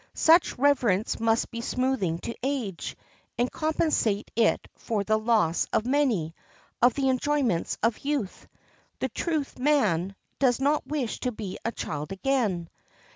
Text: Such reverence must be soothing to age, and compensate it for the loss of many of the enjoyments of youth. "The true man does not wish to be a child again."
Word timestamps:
Such 0.15 0.57
reverence 0.57 1.19
must 1.19 1.51
be 1.51 1.61
soothing 1.61 2.17
to 2.21 2.33
age, 2.41 2.97
and 3.37 3.51
compensate 3.51 4.31
it 4.35 4.67
for 4.73 5.03
the 5.03 5.19
loss 5.19 5.67
of 5.71 5.85
many 5.85 6.33
of 6.81 6.95
the 6.95 7.07
enjoyments 7.09 7.77
of 7.83 7.99
youth. 8.03 8.47
"The 8.97 9.09
true 9.09 9.45
man 9.59 10.15
does 10.39 10.59
not 10.59 10.87
wish 10.87 11.19
to 11.19 11.31
be 11.31 11.59
a 11.63 11.71
child 11.71 12.11
again." 12.11 12.67